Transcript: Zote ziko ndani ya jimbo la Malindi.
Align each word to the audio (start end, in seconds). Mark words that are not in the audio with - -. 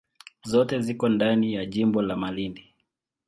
Zote 0.43 0.79
ziko 0.81 1.09
ndani 1.09 1.53
ya 1.53 1.65
jimbo 1.65 2.01
la 2.01 2.15
Malindi. 2.15 2.73